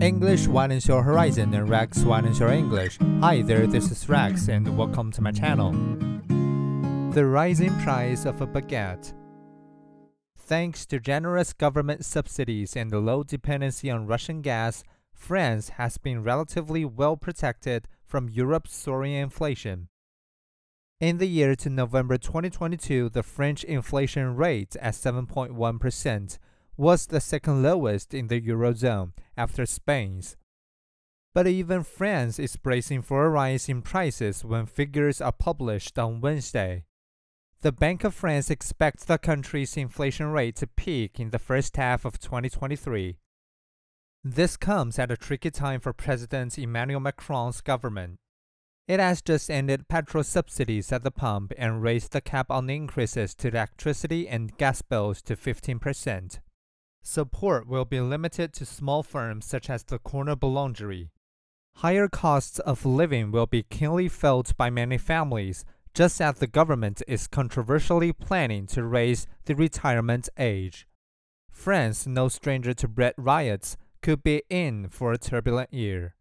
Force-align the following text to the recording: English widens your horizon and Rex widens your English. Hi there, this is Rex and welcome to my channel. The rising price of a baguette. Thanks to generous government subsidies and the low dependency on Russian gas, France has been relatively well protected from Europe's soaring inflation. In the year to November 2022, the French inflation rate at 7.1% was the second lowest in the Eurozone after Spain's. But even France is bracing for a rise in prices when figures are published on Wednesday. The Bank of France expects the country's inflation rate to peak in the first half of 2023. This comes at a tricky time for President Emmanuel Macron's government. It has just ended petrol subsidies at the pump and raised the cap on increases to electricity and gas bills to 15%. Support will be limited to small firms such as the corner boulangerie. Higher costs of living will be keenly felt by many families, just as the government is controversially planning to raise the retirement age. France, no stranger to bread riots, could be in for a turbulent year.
English 0.00 0.48
widens 0.48 0.88
your 0.88 1.04
horizon 1.04 1.54
and 1.54 1.70
Rex 1.70 2.02
widens 2.02 2.40
your 2.40 2.50
English. 2.50 2.98
Hi 3.20 3.42
there, 3.42 3.68
this 3.68 3.92
is 3.92 4.08
Rex 4.08 4.48
and 4.48 4.76
welcome 4.76 5.12
to 5.12 5.22
my 5.22 5.30
channel. 5.30 5.70
The 7.12 7.24
rising 7.24 7.72
price 7.78 8.24
of 8.24 8.40
a 8.40 8.46
baguette. 8.46 9.14
Thanks 10.36 10.84
to 10.86 10.98
generous 10.98 11.52
government 11.52 12.04
subsidies 12.04 12.74
and 12.74 12.90
the 12.90 12.98
low 12.98 13.22
dependency 13.22 13.88
on 13.88 14.08
Russian 14.08 14.42
gas, 14.42 14.82
France 15.12 15.68
has 15.68 15.96
been 15.96 16.24
relatively 16.24 16.84
well 16.84 17.16
protected 17.16 17.86
from 18.04 18.28
Europe's 18.28 18.74
soaring 18.74 19.12
inflation. 19.12 19.86
In 20.98 21.18
the 21.18 21.28
year 21.28 21.54
to 21.54 21.70
November 21.70 22.18
2022, 22.18 23.10
the 23.10 23.22
French 23.22 23.62
inflation 23.62 24.34
rate 24.34 24.74
at 24.80 24.94
7.1% 24.94 26.38
was 26.76 27.06
the 27.06 27.20
second 27.20 27.62
lowest 27.62 28.12
in 28.12 28.26
the 28.26 28.40
Eurozone 28.40 29.12
after 29.36 29.66
Spain's. 29.66 30.36
But 31.34 31.46
even 31.46 31.82
France 31.82 32.38
is 32.38 32.56
bracing 32.56 33.02
for 33.02 33.24
a 33.24 33.28
rise 33.28 33.68
in 33.68 33.82
prices 33.82 34.44
when 34.44 34.66
figures 34.66 35.20
are 35.20 35.32
published 35.32 35.98
on 35.98 36.20
Wednesday. 36.20 36.84
The 37.62 37.72
Bank 37.72 38.04
of 38.04 38.14
France 38.14 38.50
expects 38.50 39.04
the 39.04 39.18
country's 39.18 39.76
inflation 39.76 40.26
rate 40.26 40.56
to 40.56 40.66
peak 40.66 41.18
in 41.18 41.30
the 41.30 41.38
first 41.38 41.76
half 41.76 42.04
of 42.04 42.20
2023. 42.20 43.16
This 44.22 44.56
comes 44.56 44.98
at 44.98 45.10
a 45.10 45.16
tricky 45.16 45.50
time 45.50 45.80
for 45.80 45.92
President 45.92 46.58
Emmanuel 46.58 47.00
Macron's 47.00 47.60
government. 47.60 48.18
It 48.86 49.00
has 49.00 49.22
just 49.22 49.50
ended 49.50 49.88
petrol 49.88 50.24
subsidies 50.24 50.92
at 50.92 51.02
the 51.02 51.10
pump 51.10 51.52
and 51.56 51.82
raised 51.82 52.12
the 52.12 52.20
cap 52.20 52.50
on 52.50 52.68
increases 52.68 53.34
to 53.36 53.48
electricity 53.48 54.28
and 54.28 54.56
gas 54.58 54.82
bills 54.82 55.22
to 55.22 55.34
15%. 55.34 56.40
Support 57.06 57.68
will 57.68 57.84
be 57.84 58.00
limited 58.00 58.54
to 58.54 58.64
small 58.64 59.02
firms 59.02 59.44
such 59.44 59.68
as 59.68 59.84
the 59.84 59.98
corner 59.98 60.34
boulangerie. 60.34 61.10
Higher 61.76 62.08
costs 62.08 62.58
of 62.60 62.86
living 62.86 63.30
will 63.30 63.46
be 63.46 63.62
keenly 63.62 64.08
felt 64.08 64.56
by 64.56 64.70
many 64.70 64.96
families, 64.96 65.66
just 65.92 66.20
as 66.20 66.38
the 66.38 66.46
government 66.46 67.02
is 67.06 67.26
controversially 67.26 68.12
planning 68.12 68.66
to 68.68 68.82
raise 68.84 69.26
the 69.44 69.54
retirement 69.54 70.28
age. 70.38 70.88
France, 71.50 72.06
no 72.06 72.28
stranger 72.28 72.72
to 72.74 72.88
bread 72.88 73.14
riots, 73.18 73.76
could 74.00 74.22
be 74.22 74.42
in 74.48 74.88
for 74.88 75.12
a 75.12 75.18
turbulent 75.18 75.72
year. 75.72 76.12